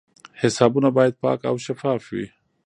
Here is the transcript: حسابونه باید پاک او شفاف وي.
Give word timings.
حسابونه 0.41 0.89
باید 0.95 1.15
پاک 1.21 1.39
او 1.49 1.55
شفاف 1.65 2.03
وي. 2.11 2.25